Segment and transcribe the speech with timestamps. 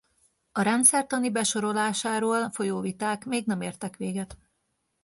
[0.51, 4.37] A rendszertani besorolásáról folyó viták még nem értek véget.